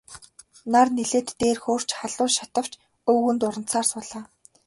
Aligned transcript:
Нар 0.71 0.87
нэлээд 0.95 1.27
дээр 1.39 1.57
хөөрч 1.63 1.89
халуун 1.99 2.31
шатавч 2.37 2.71
өвгөн 3.11 3.37
дурандсаар 3.39 3.85
суулаа. 3.91 4.23